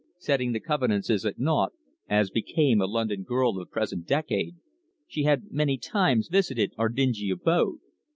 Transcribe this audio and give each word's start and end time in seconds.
Setting 0.17 0.51
the 0.51 0.59
convenances 0.59 1.27
at 1.27 1.37
naught, 1.37 1.73
as 2.09 2.31
became 2.31 2.81
a 2.81 2.87
London 2.87 3.21
girl 3.21 3.51
of 3.51 3.57
the 3.57 3.67
present 3.71 4.07
decade, 4.07 4.55
she 5.05 5.25
had 5.25 5.51
many 5.51 5.77
times 5.77 6.27
visited 6.27 6.73
our 6.75 6.89
dingy 6.89 7.29
abode. 7.29 7.77